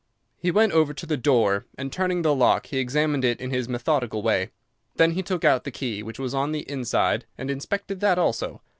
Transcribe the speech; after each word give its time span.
He 0.35 0.49
went 0.49 0.71
over 0.73 0.95
to 0.95 1.05
the 1.05 1.15
door, 1.15 1.67
and 1.77 1.93
turning 1.93 2.23
the 2.23 2.33
lock 2.33 2.65
he 2.65 2.79
examined 2.79 3.23
it 3.23 3.39
in 3.39 3.51
his 3.51 3.69
methodical 3.69 4.23
way. 4.23 4.49
Then 4.95 5.11
he 5.11 5.21
took 5.21 5.43
out 5.45 5.63
the 5.63 5.69
key, 5.69 6.01
which 6.01 6.17
was 6.17 6.33
on 6.33 6.53
the 6.53 6.67
inside, 6.67 7.25
and 7.37 7.51
inspected 7.51 7.99
that 7.99 8.17
also. 8.17 8.63